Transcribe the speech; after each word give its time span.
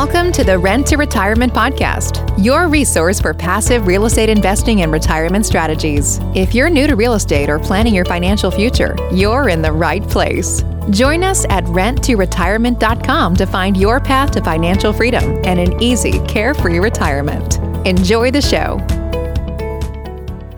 Welcome 0.00 0.30
to 0.34 0.44
the 0.44 0.56
Rent 0.56 0.86
to 0.86 0.96
Retirement 0.96 1.52
Podcast, 1.52 2.32
your 2.38 2.68
resource 2.68 3.20
for 3.20 3.34
passive 3.34 3.88
real 3.88 4.06
estate 4.06 4.28
investing 4.28 4.82
and 4.82 4.92
retirement 4.92 5.44
strategies. 5.44 6.20
If 6.36 6.54
you're 6.54 6.70
new 6.70 6.86
to 6.86 6.94
real 6.94 7.14
estate 7.14 7.50
or 7.50 7.58
planning 7.58 7.96
your 7.96 8.04
financial 8.04 8.52
future, 8.52 8.96
you're 9.12 9.48
in 9.48 9.60
the 9.60 9.72
right 9.72 10.04
place. 10.04 10.62
Join 10.90 11.24
us 11.24 11.44
at 11.46 11.64
renttoretirement.com 11.64 13.34
to 13.34 13.46
find 13.46 13.76
your 13.76 13.98
path 13.98 14.30
to 14.34 14.40
financial 14.40 14.92
freedom 14.92 15.24
and 15.44 15.58
an 15.58 15.82
easy, 15.82 16.20
carefree 16.28 16.78
retirement. 16.78 17.58
Enjoy 17.84 18.30
the 18.30 18.40
show. 18.40 18.78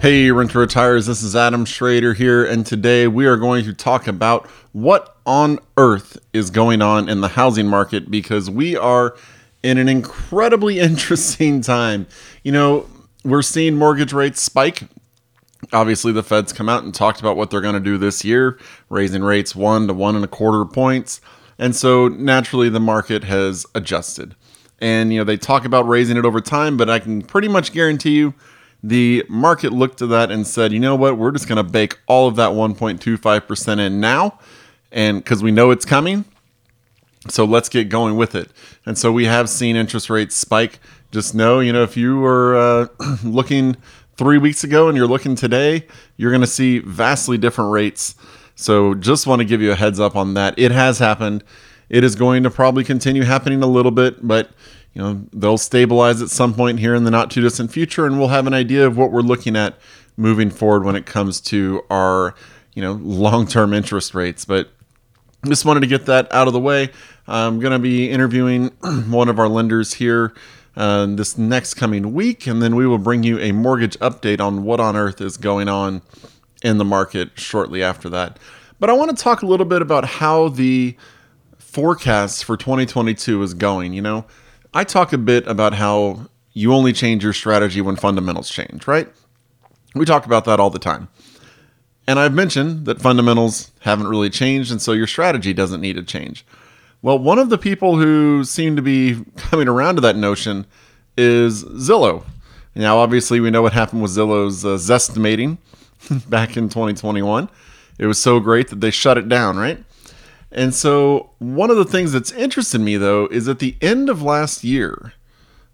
Hey, 0.01 0.31
Rent 0.31 0.51
to 0.51 0.59
Retires, 0.59 1.07
this 1.07 1.23
is 1.23 1.35
Adam 1.35 1.65
Schroeder 1.65 2.13
here, 2.13 2.45
and 2.45 2.67
today 2.67 3.07
we 3.07 3.25
are 3.25 3.39
going 3.39 3.65
to 3.65 3.73
talk 3.73 4.07
about 4.07 4.51
what 4.73 5.17
on 5.27 5.59
earth 5.77 6.19
is 6.33 6.51
going 6.51 6.83
on 6.83 7.09
in 7.09 7.21
the 7.21 7.29
housing 7.29 7.67
market 7.67 8.11
because 8.11 8.51
we 8.51 8.77
are 8.77 9.17
in 9.63 9.79
an 9.79 9.89
incredibly 9.89 10.79
interesting 10.81 11.61
time. 11.61 12.07
You 12.43 12.53
know, 12.53 12.87
we're 13.25 13.43
seeing 13.43 13.77
mortgage 13.77 14.13
rates 14.13 14.41
spike. 14.41 14.83
Obviously, 15.73 16.13
the 16.13 16.23
Fed's 16.23 16.53
come 16.53 16.69
out 16.69 16.85
and 16.85 16.95
talked 16.95 17.21
about 17.21 17.37
what 17.37 17.51
they're 17.51 17.61
going 17.61 17.75
to 17.75 17.81
do 17.81 17.99
this 17.99 18.25
year, 18.25 18.59
raising 18.89 19.23
rates 19.23 19.55
one 19.55 19.87
to 19.89 19.95
one 19.95 20.17
and 20.17 20.25
a 20.25 20.29
quarter 20.29 20.65
points. 20.65 21.21
And 21.59 21.77
so 21.77 22.09
naturally, 22.09 22.71
the 22.71 22.81
market 22.81 23.25
has 23.25 23.67
adjusted. 23.75 24.35
And, 24.81 25.13
you 25.13 25.19
know, 25.19 25.25
they 25.25 25.37
talk 25.37 25.67
about 25.67 25.87
raising 25.87 26.17
it 26.17 26.25
over 26.25 26.41
time, 26.41 26.79
but 26.79 26.89
I 26.89 26.99
can 26.99 27.21
pretty 27.21 27.49
much 27.49 27.73
guarantee 27.73 28.17
you 28.17 28.35
the 28.83 29.25
market 29.29 29.73
looked 29.73 29.99
to 29.99 30.07
that 30.09 30.31
and 30.31 30.47
said, 30.47 30.73
you 30.73 30.81
know 30.81 30.97
what, 30.97 31.19
we're 31.19 31.33
just 31.33 31.49
going 31.49 31.57
to 31.57 31.63
bake 31.63 31.99
all 32.07 32.29
of 32.29 32.37
that 32.37 32.51
1.25% 32.51 33.79
in 33.79 34.01
now, 34.01 34.39
and 34.93 35.19
because 35.19 35.43
we 35.43 35.51
know 35.51 35.71
it's 35.71 35.85
coming. 35.85 36.25
So 37.29 37.45
let's 37.45 37.69
get 37.69 37.89
going 37.89 38.17
with 38.17 38.35
it. 38.35 38.51
And 38.87 38.97
so 38.97 39.13
we 39.13 39.27
have 39.27 39.49
seen 39.49 39.77
interest 39.77 40.09
rates 40.09 40.35
spike. 40.35 40.81
Just 41.13 41.35
know, 41.35 41.61
you 41.61 41.73
know, 41.73 41.83
if 41.83 41.97
you 41.97 42.19
were 42.19 42.57
uh, 42.57 42.87
looking 43.25 43.77
three 44.17 44.39
weeks 44.39 44.65
ago 44.65 44.89
and 44.89 44.97
you're 44.97 45.07
looking 45.07 45.35
today, 45.35 45.87
you're 46.17 46.31
going 46.31 46.41
to 46.41 46.47
see 46.47 46.79
vastly 46.79 47.37
different 47.37 47.73
rates. 47.73 48.15
So 48.55 48.95
just 48.95 49.27
want 49.27 49.41
to 49.41 49.45
give 49.45 49.61
you 49.61 49.73
a 49.73 49.75
heads 49.75 50.01
up 50.01 50.17
on 50.17 50.35
that. 50.35 50.59
It 50.59 50.73
has 50.73 50.99
happened. 50.99 51.45
It 51.89 52.05
is 52.05 52.15
going 52.15 52.43
to 52.45 52.51
probably 52.51 52.85
continue 52.85 53.23
happening 53.25 53.63
a 53.63 53.67
little 53.67 53.91
bit, 53.91 54.27
but 54.27 54.51
you 54.95 55.03
know 55.03 55.25
they'll 55.33 55.59
stabilize 55.59 56.21
at 56.21 56.31
some 56.31 56.55
point 56.55 56.81
here 56.81 56.95
in 56.95 57.05
the 57.05 57.11
not 57.11 57.31
too 57.31 57.41
distant 57.41 57.71
future 57.71 58.07
and 58.07 58.19
we'll 58.19 58.29
have 58.29 58.47
an 58.47 58.55
idea 58.55 58.87
of 58.87 58.97
what 58.97 59.13
we're 59.13 59.21
looking 59.21 59.57
at 59.57 59.79
moving 60.17 60.51
forward 60.51 60.85
when 60.85 60.97
it 60.97 61.07
comes 61.07 61.41
to 61.41 61.85
our 61.91 62.35
you 62.75 62.83
know 62.83 62.93
long-term 63.03 63.73
interest 63.73 64.15
rates 64.15 64.45
but 64.45 64.71
just 65.47 65.65
wanted 65.65 65.81
to 65.81 65.87
get 65.87 66.07
that 66.07 66.33
out 66.33 66.47
of 66.47 66.53
the 66.53 66.61
way 66.61 66.91
i'm 67.27 67.61
going 67.61 67.73
to 67.73 67.79
be 67.79 68.11
interviewing 68.11 68.69
one 69.11 69.29
of 69.29 69.39
our 69.39 69.49
lenders 69.49 69.95
here 69.95 70.33
uh, 70.77 71.07
this 71.07 71.37
next 71.37 71.75
coming 71.75 72.13
week 72.13 72.47
and 72.47 72.63
then 72.63 72.77
we 72.77 72.87
will 72.87 72.99
bring 72.99 73.23
you 73.23 73.39
a 73.41 73.53
mortgage 73.53 73.99
update 73.99 74.41
on 74.41 74.65
what 74.65 74.81
on 74.81 74.97
earth 74.97 75.21
is 75.21 75.37
going 75.37 75.69
on 75.69 76.01
in 76.63 76.79
the 76.79 76.85
market 76.85 77.31
shortly 77.35 77.83
after 77.83 78.09
that 78.09 78.39
but 78.79 78.89
i 78.89 78.93
want 78.93 79.17
to 79.17 79.23
talk 79.23 79.43
a 79.43 79.47
little 79.47 79.67
bit 79.67 79.83
about 79.83 80.05
how 80.05 80.49
the 80.49 80.97
forecast 81.59 82.45
for 82.45 82.57
2022 82.57 83.43
is 83.43 83.55
going 83.55 83.93
you 83.93 84.03
know 84.03 84.25
I 84.73 84.85
talk 84.85 85.13
a 85.13 85.19
bit 85.19 85.47
about 85.49 85.75
how 85.75 86.29
you 86.53 86.73
only 86.73 86.93
change 86.93 87.25
your 87.25 87.33
strategy 87.33 87.81
when 87.81 87.97
fundamentals 87.97 88.49
change, 88.49 88.87
right? 88.87 89.09
We 89.95 90.05
talk 90.05 90.27
about 90.27 90.45
that 90.45 90.61
all 90.61 90.71
the 90.71 90.79
time. 90.79 91.09
And 92.11 92.19
I've 92.19 92.35
mentioned 92.35 92.87
that 92.87 93.01
fundamentals 93.01 93.71
haven't 93.83 94.09
really 94.09 94.31
changed, 94.31 94.73
and 94.73 94.83
so 94.83 94.91
your 94.91 95.07
strategy 95.07 95.53
doesn't 95.53 95.81
need 95.81 95.93
to 95.93 96.03
change. 96.03 96.45
Well, 97.03 97.21
one 97.21 97.39
of 97.39 97.51
the 97.51 97.57
people 97.57 97.99
who 97.99 98.43
seem 98.43 98.75
to 98.75 98.83
be 98.83 99.25
coming 99.37 99.69
around 99.69 99.95
to 99.95 100.01
that 100.01 100.17
notion 100.17 100.67
is 101.17 101.63
Zillow. 101.63 102.25
Now, 102.75 102.99
obviously, 102.99 103.39
we 103.39 103.53
know 103.53 103.63
what 103.63 103.75
happened 103.75 104.03
with 104.03 104.11
Zillow's 104.11 104.65
uh, 104.65 104.71
Zestimating 104.71 105.59
back 106.29 106.57
in 106.57 106.69
2021. 106.69 107.49
It 108.01 108.07
was 108.07 108.21
so 108.21 108.41
great 108.41 108.71
that 108.71 108.81
they 108.81 108.91
shut 108.91 109.17
it 109.17 109.29
down, 109.29 109.57
right? 109.57 109.79
And 110.51 110.75
so, 110.75 111.31
one 111.39 111.71
of 111.71 111.77
the 111.77 111.85
things 111.85 112.11
that's 112.11 112.33
interested 112.33 112.81
me 112.81 112.97
though 112.97 113.29
is 113.29 113.47
at 113.47 113.61
the 113.61 113.77
end 113.81 114.09
of 114.09 114.21
last 114.21 114.65
year, 114.65 115.13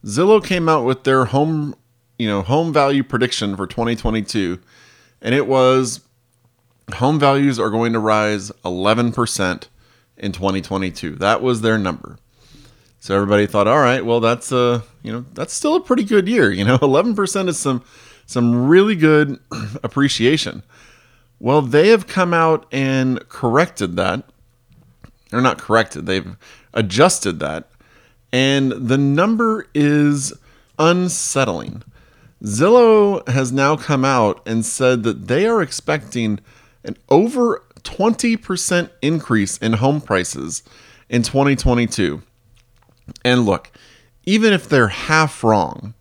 Zillow 0.04 0.44
came 0.44 0.68
out 0.68 0.84
with 0.84 1.04
their 1.04 1.24
home, 1.24 1.74
you 2.18 2.28
know, 2.28 2.42
home 2.42 2.74
value 2.74 3.02
prediction 3.02 3.56
for 3.56 3.66
2022, 3.66 4.58
and 5.22 5.34
it 5.34 5.46
was 5.46 6.02
home 6.94 7.18
values 7.18 7.58
are 7.58 7.70
going 7.70 7.92
to 7.92 7.98
rise 7.98 8.50
11% 8.64 9.68
in 10.16 10.32
2022. 10.32 11.16
That 11.16 11.42
was 11.42 11.60
their 11.60 11.78
number. 11.78 12.18
So 13.00 13.14
everybody 13.14 13.46
thought, 13.46 13.68
all 13.68 13.78
right, 13.78 14.04
well 14.04 14.20
that's 14.20 14.50
a, 14.50 14.82
you 15.02 15.12
know, 15.12 15.24
that's 15.34 15.52
still 15.52 15.76
a 15.76 15.80
pretty 15.80 16.04
good 16.04 16.28
year, 16.28 16.50
you 16.52 16.64
know, 16.64 16.78
11% 16.78 17.48
is 17.48 17.58
some 17.58 17.84
some 18.28 18.66
really 18.66 18.96
good 18.96 19.38
appreciation. 19.84 20.64
Well, 21.38 21.62
they 21.62 21.88
have 21.88 22.08
come 22.08 22.34
out 22.34 22.66
and 22.72 23.28
corrected 23.28 23.94
that 23.96 24.24
they're 25.30 25.40
not 25.40 25.58
corrected, 25.58 26.06
they've 26.06 26.36
adjusted 26.72 27.40
that. 27.40 27.68
And 28.32 28.72
the 28.72 28.98
number 28.98 29.66
is 29.74 30.32
unsettling. 30.78 31.82
Zillow 32.42 33.26
has 33.28 33.50
now 33.50 33.76
come 33.76 34.04
out 34.04 34.46
and 34.46 34.64
said 34.64 35.02
that 35.04 35.26
they 35.26 35.46
are 35.46 35.62
expecting 35.62 36.38
an 36.86 36.96
over 37.08 37.62
20% 37.82 38.90
increase 39.02 39.58
in 39.58 39.74
home 39.74 40.00
prices 40.00 40.62
in 41.08 41.22
2022. 41.22 42.22
And 43.24 43.46
look, 43.46 43.70
even 44.24 44.52
if 44.52 44.68
they're 44.68 44.88
half 44.88 45.44
wrong, 45.44 45.94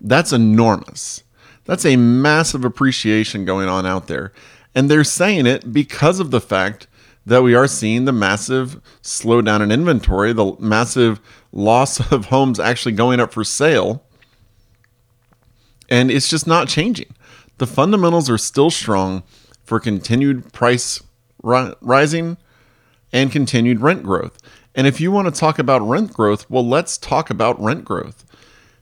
that's 0.00 0.32
enormous. 0.32 1.22
That's 1.64 1.84
a 1.84 1.96
massive 1.96 2.64
appreciation 2.64 3.44
going 3.44 3.68
on 3.68 3.86
out 3.86 4.06
there. 4.06 4.32
And 4.74 4.90
they're 4.90 5.04
saying 5.04 5.46
it 5.46 5.72
because 5.72 6.20
of 6.20 6.30
the 6.30 6.40
fact 6.40 6.86
that 7.26 7.42
we 7.42 7.54
are 7.54 7.66
seeing 7.66 8.04
the 8.04 8.12
massive 8.12 8.80
slowdown 9.02 9.62
in 9.62 9.70
inventory, 9.70 10.32
the 10.32 10.56
massive 10.58 11.20
loss 11.52 12.12
of 12.12 12.26
homes 12.26 12.60
actually 12.60 12.92
going 12.92 13.20
up 13.20 13.32
for 13.32 13.44
sale. 13.44 14.04
And 15.88 16.10
it's 16.10 16.28
just 16.28 16.46
not 16.46 16.68
changing. 16.68 17.14
The 17.56 17.66
fundamentals 17.66 18.30
are 18.30 18.38
still 18.38 18.70
strong 18.70 19.22
for 19.68 19.78
continued 19.78 20.50
price 20.52 21.02
ri- 21.42 21.74
rising 21.82 22.38
and 23.12 23.30
continued 23.30 23.82
rent 23.82 24.02
growth. 24.02 24.38
And 24.74 24.86
if 24.86 24.98
you 24.98 25.12
want 25.12 25.32
to 25.32 25.38
talk 25.38 25.58
about 25.58 25.86
rent 25.86 26.14
growth, 26.14 26.48
well, 26.48 26.66
let's 26.66 26.96
talk 26.96 27.28
about 27.28 27.60
rent 27.60 27.84
growth. 27.84 28.24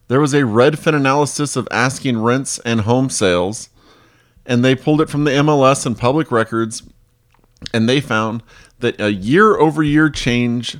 There 0.06 0.20
was 0.20 0.32
a 0.32 0.42
Redfin 0.42 0.94
analysis 0.94 1.56
of 1.56 1.66
asking 1.72 2.22
rents 2.22 2.60
and 2.60 2.82
home 2.82 3.10
sales, 3.10 3.68
and 4.46 4.64
they 4.64 4.76
pulled 4.76 5.00
it 5.00 5.10
from 5.10 5.24
the 5.24 5.32
MLS 5.32 5.84
and 5.84 5.98
public 5.98 6.30
records 6.30 6.84
and 7.72 7.88
they 7.88 8.00
found 8.00 8.44
that 8.78 9.00
a 9.00 9.12
year 9.12 9.56
over 9.56 9.82
year 9.82 10.08
change 10.08 10.78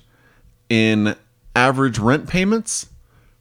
in 0.68 1.16
average 1.56 1.98
rent 1.98 2.28
payments 2.28 2.90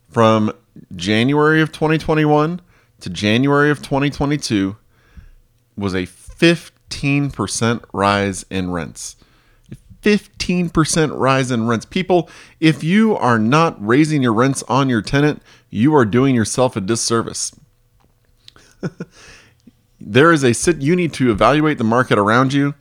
from 0.09 0.51
January 0.95 1.61
of 1.61 1.71
2021 1.71 2.61
to 3.01 3.09
January 3.09 3.69
of 3.69 3.83
2022 3.83 4.75
was 5.77 5.93
a 5.93 6.05
15% 6.39 7.83
rise 7.93 8.45
in 8.49 8.71
rents. 8.71 9.15
15% 10.01 11.17
rise 11.17 11.49
in 11.49 11.67
rents. 11.67 11.85
People, 11.85 12.29
if 12.59 12.83
you 12.83 13.15
are 13.17 13.39
not 13.39 13.75
raising 13.83 14.21
your 14.21 14.33
rents 14.33 14.63
on 14.67 14.87
your 14.87 15.01
tenant, 15.01 15.41
you 15.71 15.95
are 15.95 16.05
doing 16.05 16.35
yourself 16.35 16.75
a 16.75 16.81
disservice. 16.81 17.57
there 19.99 20.31
is 20.31 20.43
a 20.43 20.53
sit 20.53 20.81
you 20.81 20.95
need 20.95 21.11
to 21.13 21.31
evaluate 21.31 21.79
the 21.79 21.83
market 21.83 22.19
around 22.19 22.53
you 22.53 22.75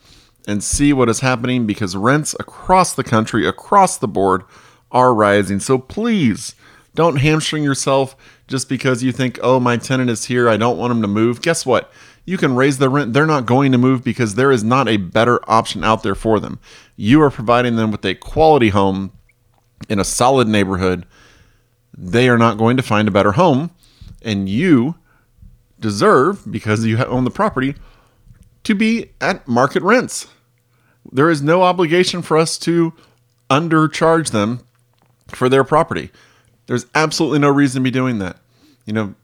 and 0.47 0.63
see 0.63 0.93
what 0.93 1.09
is 1.09 1.21
happening 1.21 1.67
because 1.67 1.97
rents 1.97 2.35
across 2.39 2.93
the 2.93 3.05
country, 3.05 3.47
across 3.47 3.97
the 3.97 4.09
board, 4.09 4.43
are 4.93 5.15
rising. 5.15 5.61
So 5.61 5.79
please 5.79 6.55
don't 6.95 7.17
hamstring 7.17 7.65
yourself 7.65 8.15
just 8.47 8.69
because 8.69 9.03
you 9.03 9.13
think, 9.13 9.39
oh, 9.43 9.59
my 9.59 9.77
tenant 9.77 10.11
is 10.11 10.27
here. 10.27 10.49
I 10.49 10.57
don't 10.57 10.79
want 10.79 10.93
him 10.93 11.03
to 11.03 11.09
move. 11.09 11.41
Guess 11.41 11.65
what? 11.65 11.91
You 12.25 12.39
can 12.39 12.57
raise 12.57 12.79
the 12.79 12.89
rent. 12.89 13.13
They're 13.13 13.27
not 13.27 13.47
going 13.47 13.73
to 13.73 13.79
move 13.79 14.03
because 14.03 14.35
there 14.35 14.51
is 14.51 14.65
not 14.65 14.89
a 14.89 14.97
better 14.97 15.41
option 15.49 15.85
out 15.85 16.03
there 16.03 16.15
for 16.15 16.41
them. 16.41 16.59
You 16.97 17.21
are 17.23 17.31
providing 17.31 17.77
them 17.77 17.91
with 17.91 18.05
a 18.05 18.15
quality 18.15 18.71
home 18.71 19.13
in 19.89 19.99
a 19.99 20.05
solid 20.05 20.49
neighborhood. 20.49 21.07
They 21.97 22.29
are 22.29 22.39
not 22.39 22.59
going 22.59 22.77
to 22.77 22.83
find 22.83 23.09
a 23.09 23.13
better 23.13 23.33
home. 23.33 23.71
And 24.23 24.49
you 24.49 24.95
deserve, 25.79 26.51
because 26.51 26.85
you 26.87 26.97
own 27.05 27.25
the 27.25 27.31
property, 27.31 27.75
to 28.65 28.75
be 28.75 29.11
at 29.21 29.47
market 29.47 29.83
rents. 29.83 30.27
There 31.13 31.29
is 31.29 31.43
no 31.43 31.63
obligation 31.63 32.23
for 32.23 32.39
us 32.39 32.57
to 32.61 32.95
undercharge 33.51 34.31
them 34.31 34.61
for 35.29 35.49
their 35.51 35.65
property. 35.65 36.11
There's 36.67 36.87
absolutely 36.95 37.41
no 37.41 37.51
reason 37.51 37.83
to 37.83 37.85
be 37.85 37.91
doing 37.91 38.19
that. 38.19 38.39
You 38.87 38.95
know, 38.95 39.15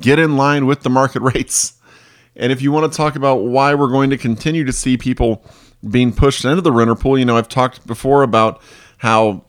get 0.00 0.18
in 0.18 0.36
line 0.36 0.66
with 0.66 0.82
the 0.82 0.90
market 0.90 1.22
rates. 1.34 1.73
And 2.36 2.50
if 2.50 2.60
you 2.62 2.72
want 2.72 2.90
to 2.90 2.96
talk 2.96 3.16
about 3.16 3.36
why 3.44 3.74
we're 3.74 3.88
going 3.88 4.10
to 4.10 4.18
continue 4.18 4.64
to 4.64 4.72
see 4.72 4.96
people 4.96 5.44
being 5.88 6.12
pushed 6.12 6.44
into 6.44 6.62
the 6.62 6.72
renter 6.72 6.94
pool, 6.94 7.18
you 7.18 7.24
know, 7.24 7.36
I've 7.36 7.48
talked 7.48 7.86
before 7.86 8.22
about 8.22 8.60
how 8.98 9.44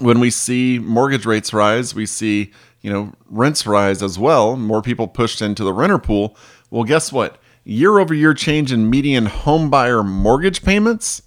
when 0.00 0.20
we 0.20 0.30
see 0.30 0.78
mortgage 0.78 1.26
rates 1.26 1.52
rise, 1.52 1.94
we 1.94 2.06
see, 2.06 2.52
you 2.80 2.92
know, 2.92 3.12
rents 3.28 3.66
rise 3.66 4.02
as 4.02 4.18
well, 4.18 4.56
more 4.56 4.80
people 4.82 5.08
pushed 5.08 5.42
into 5.42 5.64
the 5.64 5.72
renter 5.72 5.98
pool. 5.98 6.36
Well, 6.70 6.84
guess 6.84 7.12
what? 7.12 7.38
Year 7.64 7.98
over 7.98 8.14
year 8.14 8.32
change 8.34 8.72
in 8.72 8.88
median 8.88 9.26
home 9.26 9.68
buyer 9.68 10.02
mortgage 10.02 10.62
payments 10.62 11.22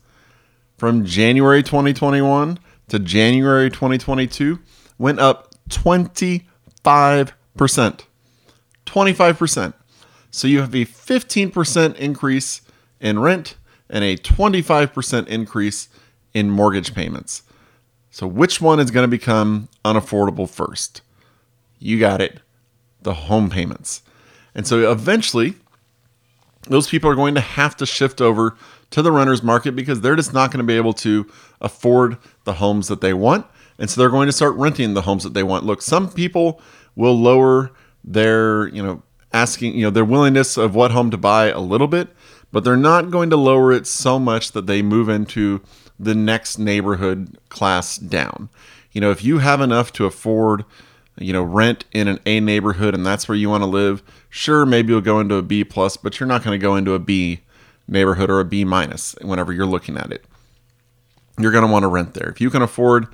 from 0.78 1.06
January 1.06 1.62
2021 1.62 2.58
to 2.88 3.00
January 3.00 3.70
2022 3.70 4.60
went 4.98 5.20
up 5.20 5.54
25%. 5.70 6.46
25%. 8.86 9.74
So 10.32 10.48
you 10.48 10.62
have 10.62 10.74
a 10.74 10.86
15% 10.86 11.96
increase 11.98 12.62
in 13.00 13.20
rent 13.20 13.56
and 13.90 14.04
a 14.04 14.16
25% 14.16 15.28
increase 15.28 15.90
in 16.34 16.50
mortgage 16.50 16.96
payments. 16.96 17.44
So, 18.10 18.28
which 18.28 18.60
one 18.60 18.80
is 18.80 18.92
going 18.92 19.04
to 19.04 19.10
become 19.10 19.70
unaffordable 19.86 20.50
first? 20.50 21.02
You 21.80 22.00
got 22.00 22.22
it 22.22 22.40
the 23.02 23.14
home 23.14 23.50
payments. 23.50 24.04
And 24.54 24.68
so, 24.68 24.92
eventually, 24.92 25.56
those 26.68 26.90
people 26.90 27.10
are 27.10 27.16
going 27.16 27.36
to 27.36 27.42
have 27.42 27.76
to 27.78 27.86
shift 27.86 28.22
over 28.22 28.58
to 28.92 29.02
the 29.02 29.12
renters 29.12 29.42
market 29.42 29.76
because 29.76 30.02
they're 30.02 30.18
just 30.18 30.34
not 30.34 30.52
going 30.52 30.60
to 30.60 30.68
be 30.68 30.76
able 30.76 30.94
to 30.94 31.30
afford 31.62 32.18
the 32.44 32.54
homes 32.54 32.90
that 32.90 33.02
they 33.02 33.14
want. 33.14 33.46
And 33.78 33.90
so, 33.90 34.00
they're 34.00 34.10
going 34.10 34.28
to 34.28 34.34
start 34.34 34.56
renting 34.56 34.94
the 34.94 35.02
homes 35.04 35.24
that 35.24 35.34
they 35.34 35.44
want. 35.44 35.66
Look, 35.66 35.82
some 35.82 36.10
people 36.12 36.62
will 36.96 37.18
lower 37.18 37.72
their, 38.04 38.68
you 38.68 38.84
know, 38.84 39.04
asking, 39.34 39.76
you 39.76 39.84
know, 39.84 39.90
their 39.90 40.06
willingness 40.06 40.58
of 40.58 40.76
what 40.76 40.92
home 40.92 41.12
to 41.12 41.18
buy 41.18 41.48
a 41.48 41.60
little 41.60 41.88
bit, 41.88 42.10
but 42.52 42.64
they're 42.64 42.76
not 42.76 43.12
going 43.12 43.30
to 43.30 43.38
lower 43.38 43.72
it 43.72 43.88
so 43.88 44.20
much 44.20 44.52
that 44.52 44.68
they 44.68 44.82
move 44.82 45.10
into 45.10 45.62
the 46.00 46.16
next 46.16 46.58
neighborhood 46.58 47.38
class 47.50 47.98
down. 47.98 48.50
You 48.92 49.02
know, 49.02 49.12
if 49.12 49.24
you 49.24 49.38
have 49.38 49.62
enough 49.62 49.94
to 49.94 50.06
afford, 50.06 50.66
you 51.18 51.32
know, 51.32 51.44
rent 51.44 51.86
in 51.92 52.08
an 52.08 52.20
A 52.26 52.40
neighborhood 52.40 52.94
and 52.94 53.06
that's 53.06 53.28
where 53.28 53.38
you 53.38 53.50
want 53.50 53.64
to 53.64 53.68
live, 53.68 54.04
sure, 54.30 54.66
maybe 54.66 54.92
you'll 54.92 55.02
go 55.02 55.20
into 55.20 55.36
a 55.36 55.42
B 55.42 55.64
plus, 55.64 55.96
but 55.96 56.20
you're 56.20 56.28
not 56.28 56.44
going 56.44 56.60
to 56.60 56.62
go 56.62 56.76
into 56.76 56.94
a 56.94 57.00
B 57.00 57.42
neighborhood 57.88 58.30
or 58.30 58.40
a 58.40 58.46
B 58.46 58.66
minus 58.66 59.16
whenever 59.22 59.54
you're 59.54 59.66
looking 59.66 59.98
at 59.98 60.12
it. 60.12 60.26
You're 61.40 61.52
going 61.52 61.66
to 61.66 61.72
want 61.72 61.84
to 61.84 61.88
rent 61.88 62.14
there. 62.14 62.30
If 62.30 62.42
you 62.42 62.50
can 62.50 62.62
afford 62.62 63.08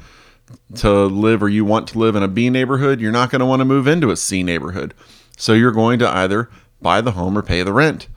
to 0.75 1.05
live 1.05 1.43
or 1.43 1.49
you 1.49 1.65
want 1.65 1.87
to 1.89 1.99
live 1.99 2.15
in 2.15 2.23
a 2.23 2.27
B 2.27 2.49
neighborhood, 2.49 2.99
you're 2.99 3.11
not 3.11 3.29
going 3.29 3.39
to 3.39 3.45
want 3.45 3.59
to 3.59 3.65
move 3.65 3.87
into 3.87 4.11
a 4.11 4.17
C 4.17 4.43
neighborhood. 4.43 4.93
So 5.37 5.53
you're 5.53 5.71
going 5.71 5.99
to 5.99 6.09
either 6.09 6.49
buy 6.81 6.99
the 6.99 7.11
home 7.11 7.37
or 7.37 7.41
pay 7.41 7.63
the 7.63 7.71
rent. 7.71 8.09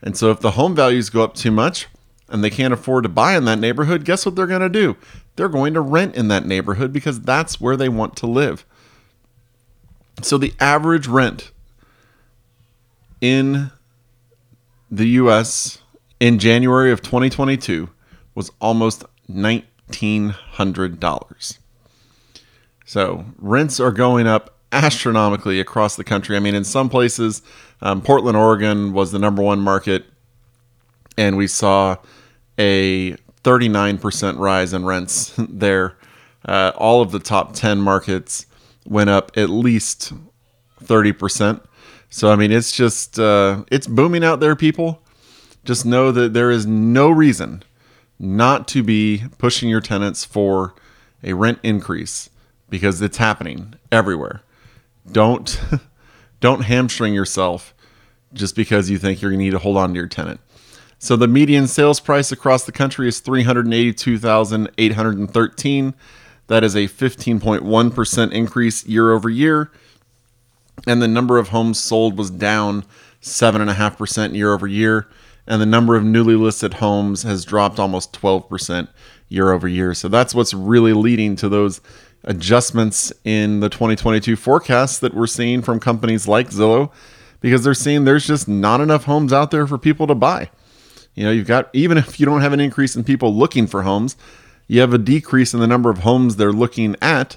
And 0.00 0.16
so 0.16 0.30
if 0.30 0.40
the 0.40 0.52
home 0.52 0.74
values 0.74 1.10
go 1.10 1.22
up 1.22 1.34
too 1.34 1.50
much, 1.50 1.88
and 2.28 2.42
they 2.42 2.50
can't 2.50 2.72
afford 2.72 3.04
to 3.04 3.08
buy 3.08 3.36
in 3.36 3.44
that 3.44 3.58
neighborhood, 3.58 4.04
guess 4.04 4.24
what 4.24 4.34
they're 4.34 4.46
going 4.46 4.60
to 4.60 4.68
do? 4.68 4.96
They're 5.36 5.48
going 5.48 5.74
to 5.74 5.80
rent 5.80 6.16
in 6.16 6.28
that 6.28 6.46
neighborhood 6.46 6.92
because 6.92 7.20
that's 7.20 7.60
where 7.60 7.76
they 7.76 7.88
want 7.88 8.16
to 8.16 8.26
live. 8.26 8.64
So 10.22 10.38
the 10.38 10.54
average 10.58 11.06
rent 11.06 11.50
in 13.20 13.70
the 14.90 15.08
US 15.08 15.78
in 16.18 16.38
January 16.38 16.92
of 16.92 17.02
2022 17.02 17.90
was 18.34 18.50
almost 18.60 19.04
$1,900. 19.30 21.58
So 22.86 23.24
rents 23.38 23.80
are 23.80 23.92
going 23.92 24.26
up 24.26 24.53
astronomically 24.74 25.60
across 25.60 25.96
the 25.96 26.04
country. 26.04 26.36
I 26.36 26.40
mean, 26.40 26.54
in 26.54 26.64
some 26.64 26.88
places, 26.88 27.42
um, 27.80 28.02
Portland, 28.02 28.36
Oregon 28.36 28.92
was 28.92 29.12
the 29.12 29.18
number 29.18 29.42
one 29.42 29.60
market 29.60 30.04
and 31.16 31.36
we 31.36 31.46
saw 31.46 31.96
a 32.58 33.16
39% 33.42 34.38
rise 34.38 34.72
in 34.72 34.84
rents 34.84 35.32
there. 35.38 35.96
Uh, 36.44 36.72
all 36.76 37.00
of 37.00 37.12
the 37.12 37.18
top 37.18 37.54
10 37.54 37.80
markets 37.80 38.46
went 38.84 39.10
up 39.10 39.32
at 39.36 39.48
least 39.48 40.12
30%. 40.82 41.64
So, 42.10 42.30
I 42.30 42.36
mean, 42.36 42.52
it's 42.52 42.72
just, 42.72 43.18
uh, 43.18 43.64
it's 43.70 43.86
booming 43.86 44.24
out 44.24 44.40
there, 44.40 44.54
people. 44.54 45.02
Just 45.64 45.86
know 45.86 46.12
that 46.12 46.34
there 46.34 46.50
is 46.50 46.66
no 46.66 47.10
reason 47.10 47.62
not 48.18 48.68
to 48.68 48.82
be 48.82 49.24
pushing 49.38 49.68
your 49.68 49.80
tenants 49.80 50.24
for 50.24 50.74
a 51.22 51.32
rent 51.32 51.58
increase 51.62 52.28
because 52.68 53.00
it's 53.00 53.16
happening 53.16 53.74
everywhere. 53.90 54.42
Don't, 55.10 55.58
don't 56.40 56.62
hamstring 56.62 57.14
yourself 57.14 57.74
just 58.32 58.56
because 58.56 58.90
you 58.90 58.98
think 58.98 59.22
you're 59.22 59.30
going 59.30 59.38
to 59.38 59.44
need 59.44 59.52
to 59.52 59.58
hold 59.58 59.76
on 59.76 59.90
to 59.90 59.96
your 59.96 60.08
tenant. 60.08 60.40
So 60.98 61.14
the 61.16 61.28
median 61.28 61.66
sales 61.66 62.00
price 62.00 62.32
across 62.32 62.64
the 62.64 62.72
country 62.72 63.06
is 63.08 63.20
382,813. 63.20 65.94
That 66.46 66.64
is 66.64 66.74
a 66.74 66.88
15.1% 66.88 68.32
increase 68.32 68.86
year 68.86 69.12
over 69.12 69.28
year. 69.28 69.70
And 70.86 71.02
the 71.02 71.08
number 71.08 71.38
of 71.38 71.48
homes 71.48 71.78
sold 71.78 72.18
was 72.18 72.30
down 72.30 72.84
7.5% 73.22 74.34
year 74.34 74.52
over 74.52 74.66
year. 74.66 75.08
And 75.46 75.60
the 75.60 75.66
number 75.66 75.94
of 75.94 76.04
newly 76.04 76.36
listed 76.36 76.72
homes 76.74 77.22
has 77.22 77.44
dropped 77.44 77.78
almost 77.78 78.18
12% 78.18 78.88
year 79.28 79.52
over 79.52 79.68
year. 79.68 79.92
So 79.94 80.08
that's 80.08 80.34
what's 80.34 80.54
really 80.54 80.94
leading 80.94 81.36
to 81.36 81.48
those 81.48 81.80
adjustments 82.24 83.12
in 83.24 83.60
the 83.60 83.68
2022 83.68 84.36
forecasts 84.36 84.98
that 84.98 85.14
we're 85.14 85.26
seeing 85.26 85.62
from 85.62 85.78
companies 85.78 86.26
like 86.26 86.50
Zillow 86.50 86.90
because 87.40 87.64
they're 87.64 87.74
seeing 87.74 88.04
there's 88.04 88.26
just 88.26 88.48
not 88.48 88.80
enough 88.80 89.04
homes 89.04 89.32
out 89.32 89.50
there 89.50 89.66
for 89.66 89.78
people 89.78 90.06
to 90.06 90.14
buy. 90.14 90.50
You 91.14 91.24
know, 91.24 91.30
you've 91.30 91.46
got 91.46 91.68
even 91.72 91.98
if 91.98 92.18
you 92.18 92.26
don't 92.26 92.40
have 92.40 92.52
an 92.52 92.60
increase 92.60 92.96
in 92.96 93.04
people 93.04 93.34
looking 93.34 93.66
for 93.66 93.82
homes, 93.82 94.16
you 94.66 94.80
have 94.80 94.94
a 94.94 94.98
decrease 94.98 95.54
in 95.54 95.60
the 95.60 95.66
number 95.66 95.90
of 95.90 95.98
homes 95.98 96.36
they're 96.36 96.52
looking 96.52 96.96
at. 97.00 97.36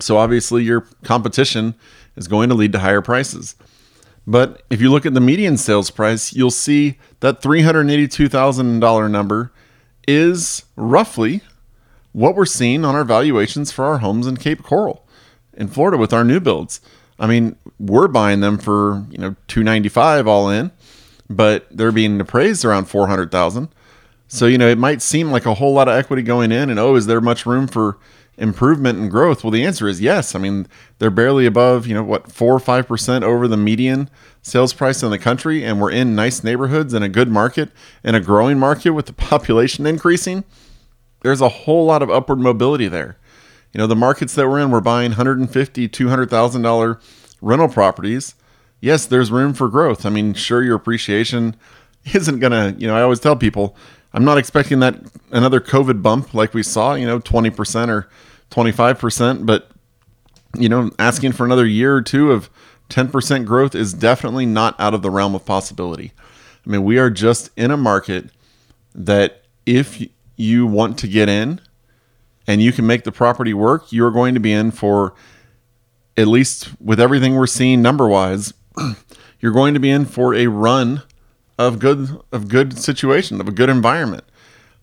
So 0.00 0.16
obviously 0.16 0.64
your 0.64 0.82
competition 1.04 1.74
is 2.16 2.28
going 2.28 2.48
to 2.48 2.54
lead 2.54 2.72
to 2.72 2.80
higher 2.80 3.00
prices. 3.00 3.56
But 4.26 4.62
if 4.68 4.80
you 4.80 4.90
look 4.90 5.06
at 5.06 5.14
the 5.14 5.20
median 5.20 5.56
sales 5.56 5.90
price, 5.90 6.34
you'll 6.34 6.50
see 6.50 6.98
that 7.20 7.40
$382,000 7.40 9.10
number 9.10 9.52
is 10.06 10.64
roughly 10.76 11.40
what 12.18 12.34
we're 12.34 12.46
seeing 12.46 12.84
on 12.84 12.94
our 12.94 13.04
valuations 13.04 13.70
for 13.70 13.84
our 13.84 13.98
homes 13.98 14.26
in 14.26 14.36
Cape 14.36 14.62
Coral 14.62 15.06
in 15.56 15.68
Florida 15.68 15.96
with 15.96 16.12
our 16.12 16.24
new 16.24 16.40
builds. 16.40 16.80
I 17.18 17.26
mean, 17.26 17.56
we're 17.78 18.08
buying 18.08 18.40
them 18.40 18.58
for, 18.58 19.04
you 19.10 19.18
know, 19.18 19.34
295 19.48 20.26
all 20.26 20.48
in 20.48 20.70
but 21.28 21.66
they're 21.70 21.92
being 21.92 22.20
appraised 22.20 22.64
around 22.64 22.86
400,000. 22.86 23.68
So, 24.28 24.46
you 24.46 24.58
know, 24.58 24.68
it 24.68 24.78
might 24.78 25.02
seem 25.02 25.30
like 25.30 25.46
a 25.46 25.54
whole 25.54 25.72
lot 25.72 25.88
of 25.88 25.94
equity 25.94 26.22
going 26.22 26.52
in 26.52 26.70
and 26.70 26.78
oh, 26.78 26.96
is 26.96 27.06
there 27.06 27.20
much 27.20 27.46
room 27.46 27.66
for 27.66 27.98
improvement 28.36 28.98
and 28.98 29.10
growth? 29.10 29.42
Well, 29.42 29.50
the 29.50 29.64
answer 29.64 29.88
is 29.88 30.00
yes. 30.00 30.34
I 30.34 30.38
mean, 30.38 30.66
they're 30.98 31.10
barely 31.10 31.46
above, 31.46 31.86
you 31.86 31.94
know, 31.94 32.04
what, 32.04 32.30
4 32.30 32.54
or 32.54 32.58
5% 32.58 33.22
over 33.22 33.48
the 33.48 33.56
median 33.56 34.10
sales 34.42 34.72
price 34.72 35.02
in 35.02 35.10
the 35.10 35.18
country 35.18 35.64
and 35.64 35.80
we're 35.80 35.90
in 35.90 36.14
nice 36.14 36.44
neighborhoods 36.44 36.94
and 36.94 37.04
a 37.04 37.08
good 37.08 37.30
market 37.30 37.70
and 38.04 38.16
a 38.16 38.20
growing 38.20 38.58
market 38.58 38.90
with 38.90 39.06
the 39.06 39.12
population 39.30 39.86
increasing. 39.86 40.44
There's 41.20 41.40
a 41.40 41.48
whole 41.48 41.84
lot 41.84 42.02
of 42.02 42.10
upward 42.10 42.38
mobility 42.38 42.88
there. 42.88 43.16
You 43.72 43.78
know, 43.78 43.86
the 43.86 43.96
markets 43.96 44.34
that 44.34 44.48
we're 44.48 44.60
in, 44.60 44.70
we're 44.70 44.80
buying 44.80 45.10
150, 45.10 45.88
200,000 45.88 46.62
dollar 46.62 47.00
rental 47.40 47.68
properties 47.68 48.34
yes, 48.80 49.06
there's 49.06 49.30
room 49.30 49.54
for 49.54 49.68
growth. 49.68 50.06
I 50.06 50.10
mean, 50.10 50.34
sure, 50.34 50.62
your 50.62 50.76
appreciation 50.76 51.56
isn't 52.14 52.40
to, 52.40 52.74
you 52.78 52.86
know, 52.86 52.96
I 52.96 53.02
always 53.02 53.20
tell 53.20 53.36
people, 53.36 53.76
I'm 54.12 54.24
not 54.24 54.38
expecting 54.38 54.80
that 54.80 55.00
another 55.30 55.60
COVID 55.60 56.02
bump 56.02 56.34
like 56.34 56.54
we 56.54 56.62
saw, 56.62 56.94
you 56.94 57.06
know, 57.06 57.20
20% 57.20 57.88
or 57.88 58.08
25%, 58.50 59.46
but, 59.46 59.70
you 60.58 60.68
know, 60.68 60.90
asking 60.98 61.32
for 61.32 61.44
another 61.44 61.66
year 61.66 61.94
or 61.94 62.02
two 62.02 62.32
of 62.32 62.48
10% 62.88 63.44
growth 63.44 63.74
is 63.74 63.92
definitely 63.92 64.46
not 64.46 64.78
out 64.80 64.94
of 64.94 65.02
the 65.02 65.10
realm 65.10 65.34
of 65.34 65.44
possibility. 65.44 66.12
I 66.66 66.70
mean, 66.70 66.84
we 66.84 66.98
are 66.98 67.10
just 67.10 67.50
in 67.56 67.70
a 67.70 67.76
market 67.76 68.30
that 68.94 69.42
if 69.66 70.02
you 70.38 70.66
want 70.66 70.98
to 71.00 71.08
get 71.08 71.28
in 71.28 71.60
and 72.46 72.62
you 72.62 72.72
can 72.72 72.86
make 72.86 73.04
the 73.04 73.12
property 73.12 73.52
work, 73.52 73.92
you're 73.92 74.10
going 74.10 74.32
to 74.32 74.40
be 74.40 74.52
in 74.52 74.70
for 74.70 75.14
at 76.16 76.26
least 76.26 76.70
with 76.80 76.98
everything 76.98 77.36
we're 77.36 77.46
seeing 77.46 77.82
number 77.82 78.08
wise, 78.08 78.54
you're 79.40 79.52
going 79.52 79.74
to 79.74 79.80
be 79.80 79.90
in 79.90 80.04
for 80.04 80.34
a 80.34 80.46
run 80.46 81.02
of 81.58 81.78
good 81.78 82.08
of 82.32 82.48
good 82.48 82.78
situation 82.78 83.40
of 83.40 83.48
a 83.48 83.52
good 83.52 83.68
environment. 83.68 84.24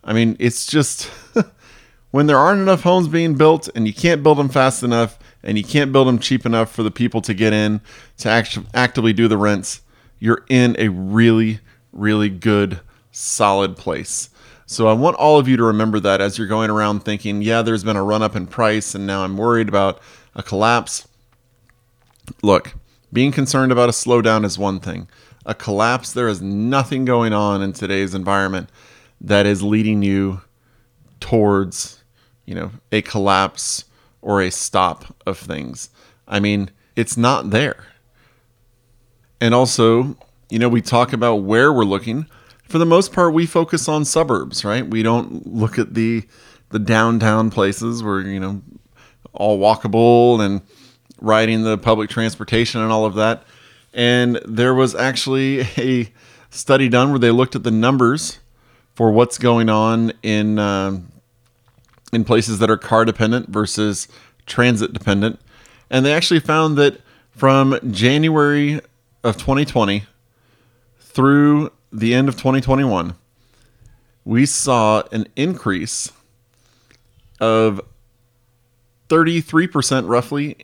I 0.04 0.14
mean, 0.14 0.36
it's 0.40 0.66
just 0.66 1.06
when 2.12 2.28
there 2.28 2.38
aren't 2.38 2.62
enough 2.62 2.82
homes 2.82 3.08
being 3.08 3.36
built 3.36 3.70
and 3.76 3.88
you 3.88 3.94
can't 3.94 4.24
build 4.24 4.38
them 4.38 4.50
fast 4.50 4.84
enough 4.84 5.18
and 5.42 5.58
you 5.58 5.64
can't 5.64 5.92
build 5.92 6.08
them 6.08 6.20
cheap 6.20 6.46
enough 6.46 6.72
for 6.72 6.84
the 6.84 6.92
people 6.92 7.22
to 7.22 7.34
get 7.34 7.54
in 7.54 7.82
to 8.18 8.30
act- 8.30 8.60
actively 8.74 9.14
do 9.14 9.28
the 9.28 9.38
rents, 9.38 9.82
you're 10.20 10.44
in 10.50 10.76
a 10.78 10.90
really 10.90 11.60
really 11.92 12.30
good 12.30 12.80
solid 13.12 13.78
place. 13.78 14.30
So 14.65 14.88
I 14.88 14.93
want 14.93 15.17
all 15.17 15.38
of 15.38 15.48
you 15.48 15.57
to 15.57 15.63
remember 15.63 16.00
that 16.00 16.22
as 16.22 16.38
you're 16.38 16.48
going 16.48 16.69
around 16.69 17.01
thinking, 17.01 17.41
yeah, 17.41 17.62
there's 17.62 17.84
been 17.84 17.95
a 17.95 18.03
run 18.03 18.24
up 18.24 18.36
in 18.36 18.48
price 18.48 18.95
and 18.95 19.05
now 19.05 19.24
I'm 19.24 19.38
worried 19.38 19.69
about 19.69 20.00
a 20.34 20.41
collapse. 20.41 21.07
Look, 22.41 22.74
being 23.13 23.31
concerned 23.31 23.72
about 23.72 23.89
a 23.89 23.93
slowdown 23.93 24.43
is 24.43 24.57
one 24.57 24.79
thing. 24.79 25.07
A 25.45 25.53
collapse, 25.53 26.12
there 26.12 26.27
is 26.27 26.41
nothing 26.41 27.05
going 27.05 27.31
on 27.31 27.62
in 27.62 27.74
today's 27.74 28.15
environment 28.15 28.69
that 29.22 29.45
is 29.45 29.62
leading 29.62 30.01
you 30.01 30.41
towards 31.19 32.03
you 32.45 32.55
know, 32.55 32.72
a 32.91 33.01
collapse 33.01 33.86
or 34.22 34.41
a 34.41 34.51
stop 34.51 35.15
of 35.25 35.38
things. 35.38 35.89
I 36.27 36.39
mean, 36.39 36.69
it's 36.95 37.17
not 37.17 37.50
there. 37.50 37.86
And 39.41 39.53
also, 39.53 40.15
you 40.50 40.60
know, 40.60 40.69
we 40.69 40.81
talk 40.81 41.13
about 41.13 41.38
where 41.38 41.74
we're 41.74 41.84
looking. 41.84 42.27
For 42.75 42.79
the 42.79 42.86
most 42.86 43.13
part, 43.13 43.34
we 43.34 43.46
focus 43.46 43.88
on 43.88 44.03
suburbs, 44.03 44.65
right? 44.65 44.86
We 44.86 45.01
don't 45.01 45.48
look 45.48 45.79
at 45.79 45.94
the 45.94 46.24
the 46.72 46.77
downtown 46.77 47.50
places 47.50 48.03
where, 48.03 48.20
you 48.20 48.38
know, 48.38 48.62
all 49.32 49.58
walkable 49.58 50.41
and 50.41 50.60
riding 51.22 51.63
the 51.63 51.77
public 51.77 52.10
transportation 52.10 52.82
and 52.82 52.91
all 52.91 53.05
of 53.05 53.15
that. 53.15 53.44
And 53.94 54.41
there 54.46 54.74
was 54.74 54.94
actually 54.94 55.62
a 55.77 56.12
study 56.50 56.89
done 56.89 57.12
where 57.12 57.20
they 57.20 57.32
looked 57.32 57.55
at 57.55 57.63
the 57.63 57.72
numbers 57.72 58.39
for 58.94 59.10
what's 59.10 59.38
going 59.38 59.70
on 59.70 60.12
in 60.22 60.60
uh, 60.60 61.00
in 62.12 62.25
places 62.25 62.60
that 62.60 62.70
are 62.70 62.75
car 62.75 63.05
dependent 63.05 63.48
versus 63.48 64.10
transit 64.48 64.91
dependent, 64.91 65.39
and 65.89 66.05
they 66.05 66.12
actually 66.12 66.41
found 66.41 66.77
that 66.77 67.00
from 67.29 67.79
January 67.89 68.82
of 69.24 69.38
2020 69.38 70.03
through 71.00 71.72
the 72.00 72.14
end 72.14 72.28
of 72.30 72.36
2021, 72.36 73.16
we 74.24 74.46
saw 74.46 75.04
an 75.12 75.28
increase 75.36 76.12
of 77.40 77.82
33% 79.10 80.08
roughly 80.08 80.58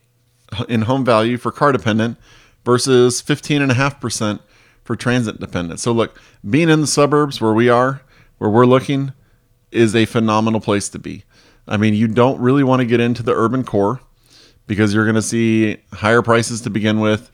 in 0.68 0.84
home 0.84 1.06
value 1.06 1.38
for 1.38 1.52
car 1.52 1.72
dependent 1.72 2.18
versus 2.66 3.22
15.5% 3.22 4.40
for 4.84 4.96
transit 4.96 5.40
dependent. 5.40 5.80
So, 5.80 5.92
look, 5.92 6.20
being 6.50 6.70
in 6.70 6.82
the 6.82 6.88
suburbs 6.88 7.40
where 7.40 7.54
we 7.54 7.70
are, 7.70 8.02
where 8.40 8.50
we're 8.50 8.66
looking, 8.66 9.14
is 9.72 9.96
a 9.96 10.06
phenomenal 10.06 10.60
place 10.60 10.90
to 10.90 11.00
be. 11.00 11.24
I 11.68 11.78
mean, 11.78 11.94
you 11.94 12.08
don't 12.08 12.40
really 12.40 12.64
want 12.64 12.82
to 12.82 12.86
get 12.86 13.00
into 13.00 13.24
the 13.24 13.34
urban 13.34 13.64
core 13.64 14.02
because 14.68 14.94
you're 14.94 15.06
going 15.06 15.16
to 15.16 15.22
see 15.22 15.78
higher 15.94 16.22
prices 16.22 16.62
to 16.62 16.70
begin 16.70 17.00
with, 17.00 17.32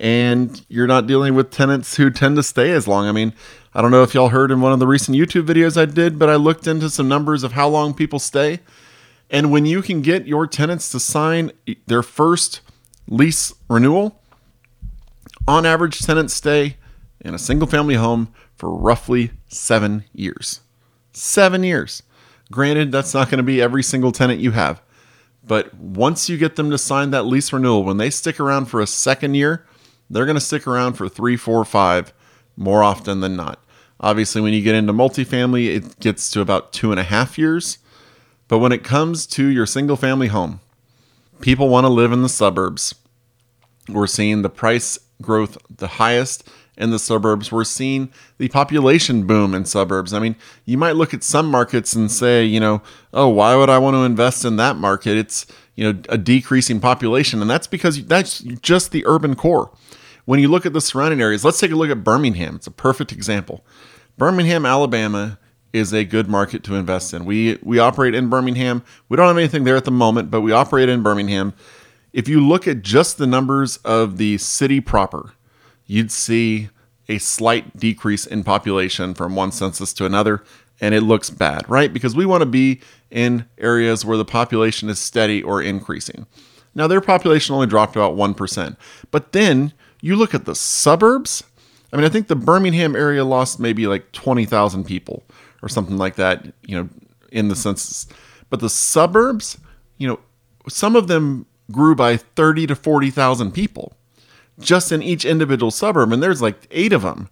and 0.00 0.64
you're 0.68 0.86
not 0.86 1.06
dealing 1.06 1.34
with 1.34 1.50
tenants 1.50 1.96
who 1.96 2.10
tend 2.10 2.34
to 2.36 2.42
stay 2.42 2.72
as 2.72 2.88
long. 2.88 3.06
I 3.06 3.12
mean, 3.12 3.34
I 3.74 3.82
don't 3.82 3.90
know 3.90 4.02
if 4.02 4.14
y'all 4.14 4.30
heard 4.30 4.50
in 4.50 4.62
one 4.62 4.72
of 4.72 4.78
the 4.78 4.86
recent 4.86 5.16
YouTube 5.16 5.46
videos 5.46 5.80
I 5.80 5.84
did, 5.84 6.18
but 6.18 6.30
I 6.30 6.36
looked 6.36 6.66
into 6.66 6.88
some 6.88 7.06
numbers 7.06 7.44
of 7.44 7.52
how 7.52 7.68
long 7.68 7.92
people 7.92 8.18
stay. 8.18 8.60
And 9.28 9.52
when 9.52 9.66
you 9.66 9.82
can 9.82 10.00
get 10.00 10.26
your 10.26 10.46
tenants 10.46 10.90
to 10.92 11.00
sign 11.00 11.52
their 11.86 12.02
first 12.02 12.62
lease 13.08 13.52
renewal, 13.68 14.20
on 15.46 15.66
average, 15.66 16.00
tenants 16.00 16.32
stay 16.32 16.76
in 17.20 17.34
a 17.34 17.38
single 17.38 17.68
family 17.68 17.94
home 17.96 18.32
for 18.56 18.74
roughly 18.74 19.32
seven 19.48 20.04
years. 20.14 20.60
Seven 21.12 21.62
years. 21.62 22.02
Granted, 22.50 22.90
that's 22.90 23.12
not 23.12 23.28
going 23.28 23.38
to 23.38 23.44
be 23.44 23.60
every 23.60 23.82
single 23.82 24.12
tenant 24.12 24.40
you 24.40 24.52
have. 24.52 24.80
But 25.44 25.74
once 25.74 26.28
you 26.28 26.38
get 26.38 26.56
them 26.56 26.70
to 26.70 26.78
sign 26.78 27.10
that 27.10 27.26
lease 27.26 27.52
renewal, 27.52 27.84
when 27.84 27.98
they 27.98 28.10
stick 28.10 28.40
around 28.40 28.66
for 28.66 28.80
a 28.80 28.86
second 28.86 29.34
year, 29.34 29.66
they're 30.10 30.26
going 30.26 30.36
to 30.36 30.40
stick 30.40 30.66
around 30.66 30.94
for 30.94 31.08
three, 31.08 31.36
four, 31.36 31.64
five 31.64 32.12
more 32.56 32.82
often 32.82 33.20
than 33.20 33.36
not. 33.36 33.62
Obviously, 34.00 34.40
when 34.40 34.52
you 34.52 34.62
get 34.62 34.74
into 34.74 34.92
multifamily, 34.92 35.74
it 35.76 36.00
gets 36.00 36.30
to 36.30 36.40
about 36.40 36.72
two 36.72 36.90
and 36.90 37.00
a 37.00 37.04
half 37.04 37.38
years. 37.38 37.78
But 38.48 38.58
when 38.58 38.72
it 38.72 38.82
comes 38.82 39.26
to 39.28 39.46
your 39.46 39.66
single 39.66 39.96
family 39.96 40.28
home, 40.28 40.60
people 41.40 41.68
want 41.68 41.84
to 41.84 41.88
live 41.88 42.10
in 42.10 42.22
the 42.22 42.28
suburbs. 42.28 42.94
We're 43.88 44.06
seeing 44.06 44.42
the 44.42 44.50
price 44.50 44.98
growth 45.22 45.58
the 45.74 45.86
highest 45.86 46.48
in 46.76 46.90
the 46.90 46.98
suburbs. 46.98 47.52
We're 47.52 47.64
seeing 47.64 48.10
the 48.38 48.48
population 48.48 49.26
boom 49.26 49.54
in 49.54 49.66
suburbs. 49.66 50.14
I 50.14 50.18
mean, 50.18 50.34
you 50.64 50.78
might 50.78 50.96
look 50.96 51.12
at 51.12 51.22
some 51.22 51.50
markets 51.50 51.92
and 51.92 52.10
say, 52.10 52.44
you 52.44 52.58
know, 52.58 52.82
oh, 53.12 53.28
why 53.28 53.54
would 53.54 53.68
I 53.68 53.78
want 53.78 53.94
to 53.94 54.04
invest 54.04 54.44
in 54.44 54.56
that 54.56 54.76
market? 54.76 55.16
It's, 55.16 55.46
you 55.76 55.92
know, 55.92 56.00
a 56.08 56.16
decreasing 56.16 56.80
population. 56.80 57.40
And 57.42 57.50
that's 57.50 57.66
because 57.66 58.04
that's 58.06 58.40
just 58.40 58.92
the 58.92 59.04
urban 59.06 59.34
core. 59.36 59.70
When 60.30 60.38
you 60.38 60.46
look 60.46 60.64
at 60.64 60.72
the 60.72 60.80
surrounding 60.80 61.20
areas, 61.20 61.44
let's 61.44 61.58
take 61.58 61.72
a 61.72 61.74
look 61.74 61.90
at 61.90 62.04
Birmingham. 62.04 62.54
It's 62.54 62.68
a 62.68 62.70
perfect 62.70 63.10
example. 63.10 63.64
Birmingham, 64.16 64.64
Alabama 64.64 65.40
is 65.72 65.92
a 65.92 66.04
good 66.04 66.28
market 66.28 66.62
to 66.62 66.76
invest 66.76 67.12
in. 67.12 67.24
We 67.24 67.58
we 67.64 67.80
operate 67.80 68.14
in 68.14 68.28
Birmingham. 68.28 68.84
We 69.08 69.16
don't 69.16 69.26
have 69.26 69.36
anything 69.36 69.64
there 69.64 69.74
at 69.74 69.86
the 69.86 69.90
moment, 69.90 70.30
but 70.30 70.42
we 70.42 70.52
operate 70.52 70.88
in 70.88 71.02
Birmingham. 71.02 71.52
If 72.12 72.28
you 72.28 72.46
look 72.46 72.68
at 72.68 72.82
just 72.82 73.18
the 73.18 73.26
numbers 73.26 73.78
of 73.78 74.18
the 74.18 74.38
city 74.38 74.80
proper, 74.80 75.32
you'd 75.86 76.12
see 76.12 76.68
a 77.08 77.18
slight 77.18 77.76
decrease 77.76 78.24
in 78.24 78.44
population 78.44 79.14
from 79.14 79.34
one 79.34 79.50
census 79.50 79.92
to 79.94 80.06
another, 80.06 80.44
and 80.80 80.94
it 80.94 81.00
looks 81.00 81.28
bad, 81.28 81.68
right? 81.68 81.92
Because 81.92 82.14
we 82.14 82.24
want 82.24 82.42
to 82.42 82.46
be 82.46 82.80
in 83.10 83.46
areas 83.58 84.04
where 84.04 84.16
the 84.16 84.24
population 84.24 84.90
is 84.90 85.00
steady 85.00 85.42
or 85.42 85.60
increasing. 85.60 86.28
Now, 86.72 86.86
their 86.86 87.00
population 87.00 87.56
only 87.56 87.66
dropped 87.66 87.96
about 87.96 88.14
1%. 88.14 88.76
But 89.10 89.32
then 89.32 89.72
you 90.00 90.16
look 90.16 90.34
at 90.34 90.44
the 90.44 90.54
suburbs. 90.54 91.42
I 91.92 91.96
mean, 91.96 92.04
I 92.04 92.08
think 92.08 92.28
the 92.28 92.36
Birmingham 92.36 92.94
area 92.94 93.24
lost 93.24 93.60
maybe 93.60 93.86
like 93.86 94.12
20,000 94.12 94.84
people 94.84 95.24
or 95.62 95.68
something 95.68 95.96
like 95.96 96.16
that, 96.16 96.46
you 96.62 96.76
know, 96.76 96.88
in 97.32 97.48
the 97.48 97.56
census. 97.56 98.06
But 98.48 98.60
the 98.60 98.70
suburbs, 98.70 99.58
you 99.98 100.08
know, 100.08 100.20
some 100.68 100.96
of 100.96 101.08
them 101.08 101.46
grew 101.70 101.94
by 101.94 102.16
30 102.16 102.68
to 102.68 102.76
40,000 102.76 103.52
people 103.52 103.96
just 104.58 104.92
in 104.92 105.02
each 105.02 105.24
individual 105.24 105.70
suburb, 105.70 106.12
and 106.12 106.22
there's 106.22 106.42
like 106.42 106.66
eight 106.70 106.92
of 106.92 107.02
them 107.02 107.28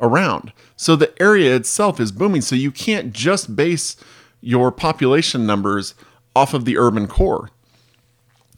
around. 0.00 0.52
So 0.76 0.96
the 0.96 1.12
area 1.22 1.54
itself 1.54 2.00
is 2.00 2.12
booming. 2.12 2.40
So 2.42 2.56
you 2.56 2.72
can't 2.72 3.12
just 3.12 3.54
base 3.54 3.96
your 4.40 4.72
population 4.72 5.46
numbers 5.46 5.94
off 6.34 6.54
of 6.54 6.64
the 6.64 6.76
urban 6.76 7.06
core 7.06 7.50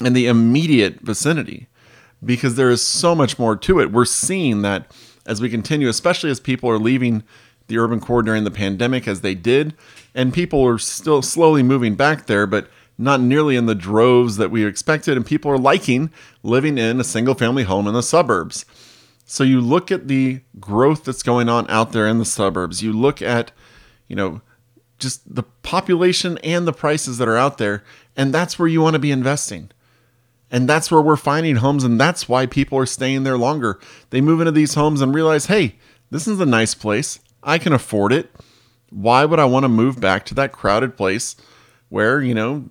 and 0.01 0.17
the 0.17 0.27
immediate 0.27 1.01
vicinity 1.01 1.69
because 2.25 2.57
there 2.57 2.71
is 2.71 2.83
so 2.83 3.15
much 3.15 3.39
more 3.39 3.57
to 3.57 3.81
it. 3.81 3.93
We're 3.93 4.05
seeing 4.05 4.63
that 4.63 4.91
as 5.27 5.41
we 5.41 5.49
continue, 5.49 5.89
especially 5.89 6.31
as 6.31 6.41
people 6.41 6.71
are 6.71 6.79
leaving 6.79 7.23
the 7.67 7.79
urban 7.79 8.01
core 8.01 8.23
during 8.23 8.45
the 8.45 8.51
pandemic 8.51 9.09
as 9.09 9.23
they 9.23 9.35
did, 9.35 9.75
and 10.15 10.35
people 10.35 10.65
are 10.67 10.79
still 10.79 11.23
slowly 11.23 11.63
moving 11.63 11.95
back 11.95 12.27
there, 12.27 12.47
but 12.47 12.69
not 12.99 13.21
nearly 13.21 13.57
in 13.57 13.67
the 13.67 13.75
droves 13.75 14.37
that 14.37 14.51
we 14.51 14.65
expected, 14.65 15.17
and 15.17 15.27
people 15.27 15.51
are 15.51 15.59
liking 15.59 16.11
living 16.43 16.79
in 16.79 17.01
a 17.01 17.05
single 17.05 17.35
family 17.35 17.65
home 17.65 17.87
in 17.87 17.95
the 17.95 18.03
suburbs. 18.03 18.65
So 19.25 19.43
you 19.43 19.61
look 19.61 19.91
at 19.91 20.09
the 20.09 20.41
growth 20.61 21.05
that's 21.05 21.23
going 21.23 21.49
on 21.49 21.69
out 21.71 21.93
there 21.93 22.07
in 22.07 22.19
the 22.19 22.25
suburbs. 22.25 22.83
You 22.83 22.93
look 22.93 23.23
at, 23.23 23.51
you 24.07 24.15
know, 24.15 24.43
just 24.99 25.35
the 25.35 25.43
population 25.63 26.39
and 26.45 26.67
the 26.67 26.73
prices 26.73 27.19
that 27.19 27.29
are 27.29 27.37
out 27.37 27.59
there, 27.59 27.83
and 28.17 28.33
that's 28.33 28.59
where 28.59 28.69
you 28.69 28.83
want 28.83 28.95
to 28.95 29.01
be 29.01 29.11
investing. 29.11 29.71
And 30.51 30.69
that's 30.69 30.91
where 30.91 31.03
we're 31.03 31.17
finding 31.17 31.57
homes, 31.57 31.85
and 31.85 31.99
that's 32.01 32.29
why 32.29 32.47
people 32.47 32.79
are 32.79 32.87
staying 32.87 33.25
there 33.25 33.39
longer. 33.39 33.81
They 34.11 34.21
move 34.21 34.41
into 34.41 34.53
these 34.53 34.75
homes 34.75 35.01
and 35.01 35.15
realize, 35.15 35.47
hey, 35.47 35.77
this 36.11 36.29
is 36.29 36.39
a 36.39 36.47
nice 36.47 36.75
place. 36.75 37.19
I 37.43 37.59
can 37.59 37.73
afford 37.73 38.13
it. 38.13 38.31
Why 38.91 39.25
would 39.25 39.41
I 39.41 39.47
want 39.47 39.65
to 39.65 39.69
move 39.69 40.01
back 40.01 40.25
to 40.27 40.35
that 40.35 40.53
crowded 40.53 40.97
place 40.97 41.35
where, 41.89 42.23
you 42.23 42.35
know, 42.35 42.67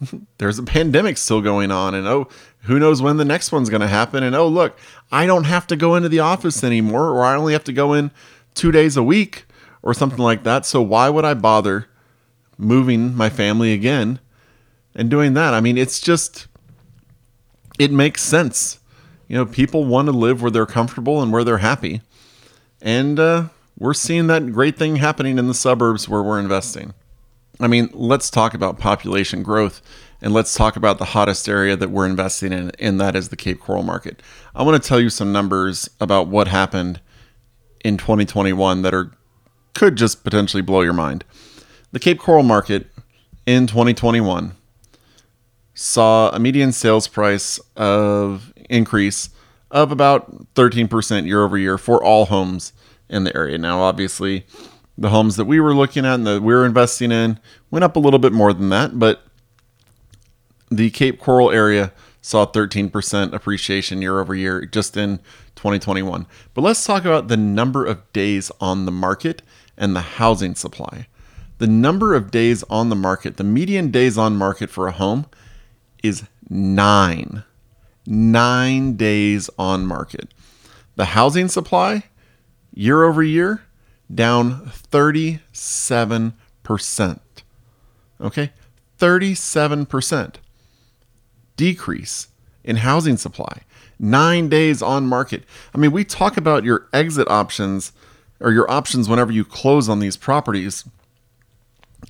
there's 0.38 0.58
a 0.58 0.62
pandemic 0.62 1.16
still 1.16 1.40
going 1.40 1.70
on 1.70 1.94
and 1.94 2.06
oh 2.06 2.28
who 2.62 2.78
knows 2.78 3.00
when 3.00 3.16
the 3.16 3.24
next 3.24 3.52
one's 3.52 3.70
going 3.70 3.80
to 3.80 3.86
happen 3.86 4.22
and 4.22 4.34
oh 4.34 4.48
look 4.48 4.78
i 5.10 5.26
don't 5.26 5.44
have 5.44 5.66
to 5.66 5.76
go 5.76 5.94
into 5.94 6.08
the 6.08 6.18
office 6.18 6.62
anymore 6.62 7.10
or 7.10 7.24
i 7.24 7.34
only 7.34 7.52
have 7.52 7.64
to 7.64 7.72
go 7.72 7.92
in 7.92 8.10
two 8.54 8.72
days 8.72 8.96
a 8.96 9.02
week 9.02 9.46
or 9.82 9.94
something 9.94 10.18
like 10.18 10.42
that 10.42 10.66
so 10.66 10.82
why 10.82 11.08
would 11.08 11.24
i 11.24 11.34
bother 11.34 11.86
moving 12.58 13.14
my 13.14 13.28
family 13.28 13.72
again 13.72 14.18
and 14.94 15.10
doing 15.10 15.34
that 15.34 15.54
i 15.54 15.60
mean 15.60 15.78
it's 15.78 16.00
just 16.00 16.46
it 17.78 17.90
makes 17.90 18.22
sense 18.22 18.78
you 19.28 19.36
know 19.36 19.46
people 19.46 19.84
want 19.84 20.06
to 20.06 20.12
live 20.12 20.42
where 20.42 20.50
they're 20.50 20.66
comfortable 20.66 21.22
and 21.22 21.32
where 21.32 21.44
they're 21.44 21.58
happy 21.58 22.00
and 22.82 23.18
uh, 23.18 23.44
we're 23.78 23.94
seeing 23.94 24.26
that 24.26 24.52
great 24.52 24.76
thing 24.76 24.96
happening 24.96 25.38
in 25.38 25.48
the 25.48 25.54
suburbs 25.54 26.08
where 26.08 26.22
we're 26.22 26.40
investing 26.40 26.92
I 27.58 27.68
mean, 27.68 27.88
let's 27.92 28.28
talk 28.28 28.54
about 28.54 28.78
population 28.78 29.42
growth 29.42 29.80
and 30.20 30.34
let's 30.34 30.54
talk 30.54 30.76
about 30.76 30.98
the 30.98 31.06
hottest 31.06 31.48
area 31.48 31.76
that 31.76 31.90
we're 31.90 32.06
investing 32.06 32.52
in, 32.52 32.70
and 32.78 33.00
that 33.00 33.16
is 33.16 33.28
the 33.28 33.36
Cape 33.36 33.60
Coral 33.60 33.82
market. 33.82 34.22
I 34.54 34.62
want 34.62 34.82
to 34.82 34.86
tell 34.86 35.00
you 35.00 35.10
some 35.10 35.32
numbers 35.32 35.88
about 36.00 36.28
what 36.28 36.48
happened 36.48 37.00
in 37.84 37.96
2021 37.96 38.82
that 38.82 38.94
are 38.94 39.12
could 39.74 39.96
just 39.96 40.24
potentially 40.24 40.62
blow 40.62 40.80
your 40.80 40.94
mind. 40.94 41.24
The 41.92 41.98
Cape 41.98 42.18
Coral 42.18 42.42
market 42.42 42.88
in 43.46 43.66
2021 43.66 44.52
saw 45.76 46.30
a 46.30 46.38
median 46.38 46.72
sales 46.72 47.06
price 47.06 47.60
of 47.76 48.52
increase 48.70 49.28
of 49.70 49.92
about 49.92 50.54
13% 50.54 51.26
year 51.26 51.44
over 51.44 51.58
year 51.58 51.76
for 51.76 52.02
all 52.02 52.24
homes 52.24 52.72
in 53.10 53.24
the 53.24 53.36
area. 53.36 53.58
Now, 53.58 53.80
obviously, 53.80 54.46
the 54.96 55.10
homes 55.10 55.36
that 55.36 55.44
we 55.44 55.60
were 55.60 55.74
looking 55.74 56.06
at 56.06 56.14
and 56.14 56.26
that 56.26 56.42
we 56.42 56.54
were 56.54 56.64
investing 56.64 57.12
in 57.12 57.38
went 57.70 57.84
up 57.84 57.94
a 57.94 57.98
little 58.00 58.18
bit 58.18 58.32
more 58.32 58.54
than 58.54 58.70
that, 58.70 58.98
but 58.98 59.22
the 60.70 60.88
Cape 60.90 61.20
Coral 61.20 61.50
area 61.50 61.92
saw 62.22 62.46
13% 62.46 63.34
appreciation 63.34 64.00
year 64.00 64.18
over 64.18 64.34
year 64.34 64.64
just 64.64 64.96
in 64.96 65.18
2021. 65.56 66.26
But 66.54 66.62
let's 66.62 66.84
talk 66.84 67.04
about 67.04 67.28
the 67.28 67.36
number 67.36 67.84
of 67.84 68.10
days 68.14 68.50
on 68.60 68.86
the 68.86 68.92
market 68.92 69.42
and 69.76 69.94
the 69.94 70.00
housing 70.00 70.54
supply. 70.54 71.06
the 71.58 71.66
number 71.66 72.14
of 72.14 72.30
days 72.30 72.62
on 72.68 72.88
the 72.88 72.96
market, 72.96 73.36
the 73.36 73.44
median 73.44 73.90
days 73.90 74.18
on 74.18 74.36
market 74.36 74.70
for 74.70 74.86
a 74.86 74.92
home 74.92 75.26
is 76.06 76.24
nine. 76.48 77.44
Nine 78.06 78.96
days 78.96 79.50
on 79.58 79.86
market. 79.86 80.32
The 80.94 81.06
housing 81.06 81.48
supply, 81.48 82.04
year 82.72 83.02
over 83.04 83.22
year, 83.22 83.62
down 84.12 84.70
37%. 84.92 86.30
Okay? 88.20 88.52
37% 88.98 90.34
decrease 91.56 92.28
in 92.64 92.76
housing 92.76 93.16
supply. 93.16 93.62
Nine 93.98 94.48
days 94.48 94.82
on 94.82 95.06
market. 95.06 95.44
I 95.74 95.78
mean, 95.78 95.90
we 95.90 96.04
talk 96.04 96.36
about 96.36 96.64
your 96.64 96.86
exit 96.92 97.28
options 97.28 97.92
or 98.40 98.52
your 98.52 98.70
options 98.70 99.08
whenever 99.08 99.32
you 99.32 99.44
close 99.44 99.88
on 99.88 100.00
these 100.00 100.16
properties. 100.16 100.84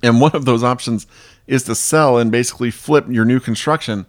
And 0.03 0.19
one 0.19 0.35
of 0.35 0.45
those 0.45 0.63
options 0.63 1.07
is 1.47 1.63
to 1.63 1.75
sell 1.75 2.17
and 2.17 2.31
basically 2.31 2.71
flip 2.71 3.05
your 3.09 3.25
new 3.25 3.39
construction. 3.39 4.05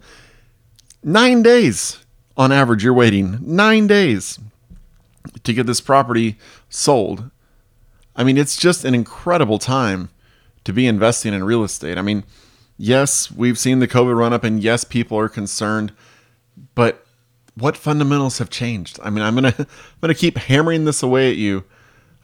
Nine 1.03 1.41
days 1.41 2.03
on 2.35 2.51
average, 2.51 2.83
you're 2.83 2.93
waiting. 2.93 3.39
Nine 3.41 3.87
days 3.87 4.39
to 5.43 5.53
get 5.53 5.65
this 5.65 5.81
property 5.81 6.37
sold. 6.69 7.29
I 8.15 8.23
mean, 8.23 8.37
it's 8.37 8.57
just 8.57 8.83
an 8.83 8.93
incredible 8.93 9.59
time 9.59 10.09
to 10.65 10.73
be 10.73 10.87
investing 10.87 11.33
in 11.33 11.43
real 11.43 11.63
estate. 11.63 11.97
I 11.97 12.01
mean, 12.01 12.23
yes, 12.77 13.31
we've 13.31 13.57
seen 13.57 13.79
the 13.79 13.87
COVID 13.87 14.15
run 14.17 14.33
up, 14.33 14.43
and 14.43 14.61
yes, 14.61 14.83
people 14.83 15.17
are 15.17 15.29
concerned, 15.29 15.93
but 16.75 17.05
what 17.55 17.77
fundamentals 17.77 18.37
have 18.39 18.49
changed? 18.49 18.99
I 19.03 19.09
mean, 19.09 19.23
I'm 19.23 19.35
gonna 19.35 19.53
I'm 19.57 19.65
gonna 20.01 20.13
keep 20.13 20.37
hammering 20.37 20.85
this 20.85 21.03
away 21.03 21.29
at 21.29 21.37
you, 21.37 21.63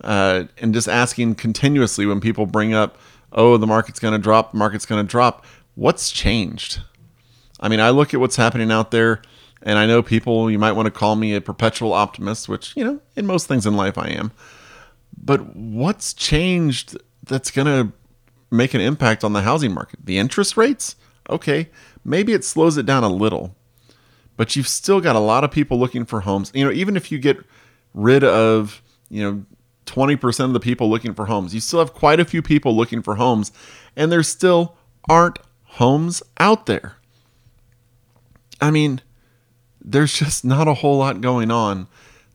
uh, 0.03 0.45
and 0.57 0.74
just 0.74 0.88
asking 0.88 1.36
continuously 1.36 2.05
when 2.05 2.19
people 2.19 2.45
bring 2.45 2.74
up, 2.74 2.98
"Oh, 3.32 3.58
the 3.58 3.67
market's 3.67 4.00
gonna 4.00 4.20
drop, 4.20 4.51
the 4.51 4.58
market's 4.58 4.86
gonna 4.86 5.03
drop." 5.03 5.46
What's 5.75 6.12
changed? 6.12 6.82
I 7.60 7.67
mean, 7.67 7.79
I 7.79 7.89
look 7.89 8.13
at 8.13 8.20
what's 8.20 8.36
happening 8.36 8.72
out 8.72 8.91
there, 8.91 9.22
and 9.62 9.77
I 9.77 9.86
know 9.86 10.01
people. 10.01 10.50
You 10.50 10.60
might 10.60 10.74
want 10.74 10.86
to 10.86 10.91
call 10.91 11.15
me 11.15 11.34
a 11.34 11.41
perpetual 11.41 11.94
optimist, 11.94 12.48
which 12.48 12.75
you 12.75 12.84
know, 12.84 13.00
in 13.15 13.25
most 13.25 13.48
things 13.48 13.65
in 13.65 13.75
life, 13.75 13.98
I 13.98 14.10
am. 14.10 14.32
But 15.17 15.55
what's 15.55 16.13
changed 16.13 16.98
that's 17.24 17.51
gonna 17.51 17.91
make 18.51 18.74
an 18.74 18.82
impact 18.82 19.24
on 19.24 19.34
the 19.34 19.41
housing 19.41 19.74
market? 19.74 20.00
The 20.03 20.17
interest 20.17 20.58
rates? 20.58 20.96
Okay, 21.29 21.70
maybe 22.03 22.34
it 22.34 22.44
slows 22.44 22.77
it 22.77 22.86
down 22.86 23.03
a 23.03 23.10
little 23.10 23.55
but 24.38 24.55
you've 24.55 24.67
still 24.67 25.01
got 25.01 25.15
a 25.15 25.20
lot 25.20 25.44
of 25.44 25.51
people 25.51 25.79
looking 25.79 26.05
for 26.05 26.22
homes. 26.22 26.51
You 26.53 26.65
know, 26.65 26.72
even 26.72 26.96
if 26.98 27.12
you 27.12 27.17
get 27.17 27.38
rid 27.94 28.24
of, 28.24 28.82
you 29.10 29.24
know, 29.24 29.46
20% 29.86 30.46
of 30.46 30.54
the 30.54 30.60
people 30.60 30.89
looking 30.89 31.13
for 31.13 31.25
homes, 31.25 31.54
you 31.54 31.62
still 31.62 31.80
have 31.80 31.94
quite 31.94 32.20
a 32.20 32.25
few 32.25 32.42
people 32.42 32.75
looking 32.75 33.01
for 33.01 33.15
homes, 33.15 33.51
and 33.96 34.12
there 34.12 34.24
still 34.24 34.75
aren't 35.10 35.39
homes 35.63 36.24
out 36.39 36.65
there. 36.65 36.96
I 38.60 38.72
mean, 38.72 39.01
there's 39.82 40.18
just 40.18 40.44
not 40.44 40.68
a 40.68 40.75
whole 40.75 40.98
lot 40.98 41.22
going 41.22 41.51
on 41.51 41.88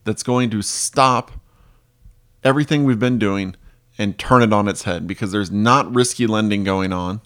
that's 0.03 0.23
going 0.23 0.49
to 0.51 0.61
stop 0.61 1.31
everything 2.43 2.83
we've 2.83 2.99
been 2.99 3.19
doing 3.19 3.55
and 3.97 4.17
turn 4.17 4.41
it 4.41 4.53
on 4.53 4.67
its 4.67 4.83
head 4.83 5.05
because 5.05 5.31
there's 5.31 5.51
not 5.51 5.93
risky 5.93 6.25
lending 6.25 6.63
going 6.63 6.93
on. 6.93 7.21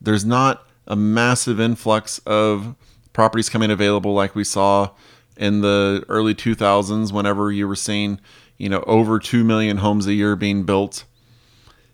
There's 0.00 0.24
not 0.24 0.66
a 0.86 0.96
massive 0.96 1.60
influx 1.60 2.18
of 2.20 2.74
properties 3.12 3.48
coming 3.48 3.70
available 3.70 4.14
like 4.14 4.34
we 4.34 4.44
saw 4.44 4.90
in 5.36 5.60
the 5.60 6.04
early 6.08 6.34
2000s 6.34 7.12
whenever 7.12 7.52
you 7.52 7.68
were 7.68 7.76
seeing 7.76 8.20
you 8.58 8.68
know 8.68 8.82
over 8.86 9.18
2 9.18 9.42
million 9.44 9.78
homes 9.78 10.06
a 10.06 10.12
year 10.12 10.36
being 10.36 10.64
built 10.64 11.04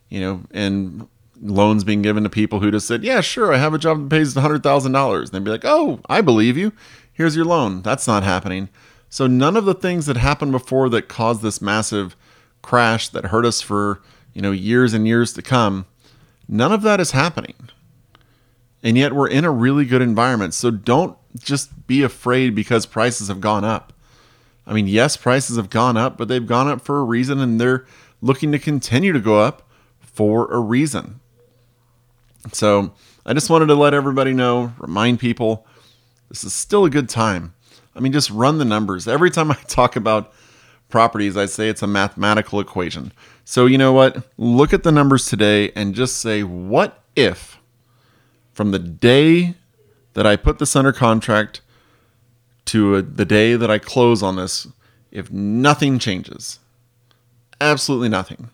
you 0.09 0.21
know 0.21 0.43
and 0.51 1.07
loans 1.41 1.85
being 1.85 2.03
given 2.03 2.23
to 2.25 2.31
people 2.31 2.61
who 2.61 2.71
just 2.71 2.87
said 2.87 3.05
yeah 3.05 3.21
sure 3.21 3.53
i 3.53 3.59
have 3.59 3.75
a 3.75 3.79
job 3.79 3.99
that 3.99 4.11
pays 4.11 4.35
$100000 4.35 5.21
and 5.21 5.29
they'd 5.29 5.45
be 5.45 5.51
like 5.51 5.65
oh 5.65 6.01
i 6.09 6.21
believe 6.21 6.57
you. 6.57 6.73
Here's 7.15 7.37
your 7.37 7.45
loan. 7.45 7.81
That's 7.83 8.09
not 8.09 8.25
happening. 8.25 8.69
So 9.09 9.29
none 9.29 9.57
of 9.57 9.65
the 9.65 9.75
things 9.75 10.07
that 10.07 10.17
happened 10.17 10.51
before 10.51 10.89
that 10.89 11.09
caused 11.09 11.43
this 11.43 11.63
massive 11.63 12.17
crash 12.61 13.09
that 13.11 13.27
hurt 13.27 13.47
us 13.47 13.61
for 13.61 14.03
you 14.33 14.43
know 14.43 14.51
years 14.51 14.93
and 14.93 15.07
years 15.07 15.33
to 15.35 15.43
come 15.43 15.87
none 16.49 16.73
of 16.73 16.83
that 16.83 17.01
is 17.01 17.13
happening. 17.13 17.55
And 18.83 18.99
yet 18.99 19.15
we're 19.15 19.29
in 19.29 19.45
a 19.45 19.51
really 19.51 19.87
good 19.87 20.03
environment. 20.03 20.53
So 20.53 20.71
don't 20.71 21.17
just 21.39 21.87
be 21.87 22.03
afraid 22.03 22.55
because 22.55 22.85
prices 22.85 23.29
have 23.29 23.41
gone 23.41 23.65
up. 23.65 23.94
I 24.67 24.73
mean, 24.73 24.87
yes, 24.87 25.17
prices 25.17 25.57
have 25.57 25.71
gone 25.71 25.97
up, 25.97 26.17
but 26.17 26.29
they've 26.29 26.47
gone 26.47 26.69
up 26.69 26.81
for 26.81 26.99
a 26.99 27.05
reason 27.05 27.39
and 27.41 27.61
they're 27.61 27.87
looking 28.23 28.53
to 28.53 28.59
continue 28.59 29.13
to 29.13 29.21
go 29.21 29.39
up 29.39 29.69
for 30.01 30.51
a 30.51 30.59
reason. 30.59 31.21
So 32.53 32.93
I 33.27 33.35
just 33.35 33.51
wanted 33.51 33.67
to 33.67 33.75
let 33.75 33.95
everybody 33.95 34.33
know, 34.33 34.73
remind 34.79 35.21
people 35.21 35.67
this 36.29 36.45
is 36.45 36.53
still 36.53 36.85
a 36.85 36.91
good 36.91 37.09
time. 37.09 37.55
I 37.95 38.01
mean, 38.01 38.13
just 38.13 38.31
run 38.31 38.59
the 38.59 38.65
numbers. 38.65 39.07
Every 39.07 39.31
time 39.31 39.51
I 39.51 39.55
talk 39.69 39.97
about 39.97 40.33
properties, 40.89 41.37
I 41.37 41.47
say 41.47 41.69
it's 41.69 41.83
a 41.83 41.87
mathematical 41.87 42.61
equation. 42.61 43.13
So, 43.45 43.67
you 43.67 43.79
know 43.79 43.93
what? 43.93 44.29
Look 44.39 44.73
at 44.73 44.83
the 44.83 44.93
numbers 44.93 45.27
today 45.27 45.71
and 45.77 45.95
just 45.95 46.19
say, 46.19 46.43
what 46.43 47.03
if 47.15 47.59
from 48.53 48.71
the 48.71 48.79
day 48.79 49.55
that 50.15 50.27
I 50.27 50.37
put 50.37 50.59
this 50.59 50.75
under 50.75 50.93
contract 50.93 51.61
to 52.75 53.01
the 53.03 53.25
day 53.25 53.55
that 53.55 53.71
I 53.71 53.79
close 53.79 54.21
on 54.21 54.35
this, 54.35 54.67
if 55.13 55.31
nothing 55.31 56.01
changes, 56.01 56.59
absolutely 57.61 58.09
nothing, 58.09 58.51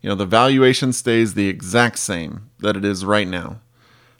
you 0.00 0.08
know, 0.08 0.14
the 0.14 0.24
valuation 0.24 0.92
stays 0.92 1.34
the 1.34 1.48
exact 1.48 1.98
same 1.98 2.48
that 2.60 2.76
it 2.76 2.84
is 2.84 3.04
right 3.04 3.26
now. 3.26 3.58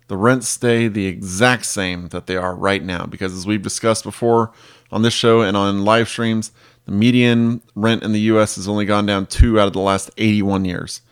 The 0.08 0.16
rents 0.16 0.48
stay 0.48 0.88
the 0.88 1.06
exact 1.06 1.64
same 1.66 2.08
that 2.08 2.26
they 2.26 2.34
are 2.36 2.56
right 2.56 2.82
now 2.82 3.06
because, 3.06 3.32
as 3.32 3.46
we've 3.46 3.62
discussed 3.62 4.02
before 4.02 4.50
on 4.90 5.02
this 5.02 5.14
show 5.14 5.42
and 5.42 5.56
on 5.56 5.84
live 5.84 6.08
streams, 6.08 6.50
the 6.86 6.90
median 6.90 7.62
rent 7.76 8.02
in 8.02 8.10
the 8.10 8.32
US 8.32 8.56
has 8.56 8.66
only 8.66 8.84
gone 8.84 9.06
down 9.06 9.26
two 9.26 9.60
out 9.60 9.68
of 9.68 9.74
the 9.74 9.78
last 9.78 10.10
81 10.18 10.64
years. 10.64 11.02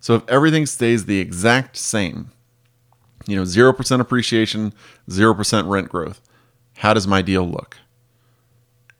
So, 0.00 0.16
if 0.16 0.28
everything 0.28 0.66
stays 0.66 1.04
the 1.04 1.20
exact 1.20 1.76
same, 1.76 2.32
you 3.28 3.36
know, 3.36 3.42
0% 3.42 4.00
appreciation, 4.00 4.74
0% 5.08 5.68
rent 5.68 5.88
growth. 5.88 6.20
How 6.80 6.94
does 6.94 7.06
my 7.06 7.22
deal 7.22 7.48
look? 7.48 7.78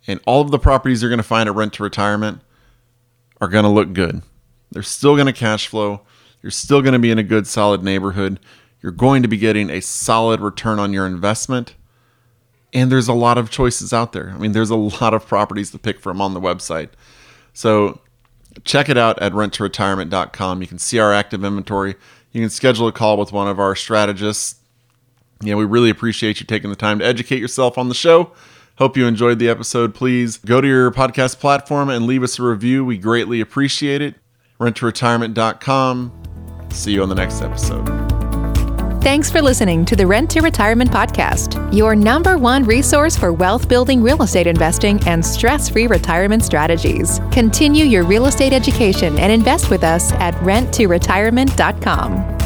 And 0.06 0.20
all 0.26 0.40
of 0.40 0.50
the 0.50 0.58
properties 0.58 1.02
you're 1.02 1.10
going 1.10 1.18
to 1.18 1.22
find 1.22 1.48
at 1.48 1.54
rent 1.54 1.74
to 1.74 1.82
retirement 1.82 2.40
are 3.40 3.48
going 3.48 3.64
to 3.64 3.70
look 3.70 3.92
good. 3.92 4.22
They're 4.70 4.82
still 4.82 5.14
going 5.14 5.26
to 5.26 5.32
cash 5.32 5.66
flow. 5.66 6.02
You're 6.42 6.50
still 6.50 6.82
going 6.82 6.92
to 6.92 6.98
be 6.98 7.10
in 7.10 7.18
a 7.18 7.22
good, 7.22 7.46
solid 7.46 7.82
neighborhood. 7.82 8.38
You're 8.82 8.92
going 8.92 9.22
to 9.22 9.28
be 9.28 9.36
getting 9.36 9.70
a 9.70 9.80
solid 9.80 10.40
return 10.40 10.78
on 10.78 10.92
your 10.92 11.06
investment. 11.06 11.74
And 12.72 12.90
there's 12.90 13.08
a 13.08 13.14
lot 13.14 13.38
of 13.38 13.50
choices 13.50 13.92
out 13.92 14.12
there. 14.12 14.30
I 14.30 14.38
mean, 14.38 14.52
there's 14.52 14.70
a 14.70 14.76
lot 14.76 15.14
of 15.14 15.26
properties 15.26 15.70
to 15.72 15.78
pick 15.78 16.00
from 16.00 16.20
on 16.20 16.34
the 16.34 16.40
website. 16.40 16.90
So 17.52 18.00
check 18.64 18.88
it 18.88 18.96
out 18.96 19.20
at 19.20 19.32
renttoretirement.com. 19.32 20.60
You 20.60 20.68
can 20.68 20.78
see 20.78 20.98
our 20.98 21.12
active 21.12 21.44
inventory 21.44 21.96
you 22.32 22.40
can 22.40 22.50
schedule 22.50 22.86
a 22.86 22.92
call 22.92 23.16
with 23.16 23.32
one 23.32 23.48
of 23.48 23.58
our 23.58 23.74
strategists. 23.74 24.59
Yeah, 25.40 25.54
we 25.54 25.64
really 25.64 25.90
appreciate 25.90 26.40
you 26.40 26.46
taking 26.46 26.70
the 26.70 26.76
time 26.76 26.98
to 26.98 27.04
educate 27.04 27.38
yourself 27.38 27.78
on 27.78 27.88
the 27.88 27.94
show. 27.94 28.32
Hope 28.78 28.96
you 28.96 29.06
enjoyed 29.06 29.38
the 29.38 29.48
episode. 29.48 29.94
Please 29.94 30.38
go 30.38 30.60
to 30.60 30.66
your 30.66 30.90
podcast 30.90 31.38
platform 31.38 31.90
and 31.90 32.06
leave 32.06 32.22
us 32.22 32.38
a 32.38 32.42
review. 32.42 32.84
We 32.84 32.98
greatly 32.98 33.40
appreciate 33.40 34.02
it. 34.02 34.14
Renttoretirement.com. 34.58 36.68
See 36.70 36.92
you 36.92 37.02
on 37.02 37.08
the 37.08 37.14
next 37.14 37.42
episode. 37.42 37.88
Thanks 39.02 39.30
for 39.30 39.40
listening 39.40 39.86
to 39.86 39.96
the 39.96 40.06
Rent 40.06 40.30
to 40.32 40.42
Retirement 40.42 40.90
Podcast, 40.90 41.74
your 41.74 41.96
number 41.96 42.36
one 42.36 42.64
resource 42.64 43.16
for 43.16 43.32
wealth 43.32 43.66
building 43.66 44.02
real 44.02 44.22
estate 44.22 44.46
investing 44.46 45.00
and 45.06 45.24
stress 45.24 45.70
free 45.70 45.86
retirement 45.86 46.44
strategies. 46.44 47.18
Continue 47.32 47.86
your 47.86 48.04
real 48.04 48.26
estate 48.26 48.52
education 48.52 49.18
and 49.18 49.32
invest 49.32 49.70
with 49.70 49.84
us 49.84 50.12
at 50.12 50.34
renttoretirement.com. 50.36 52.39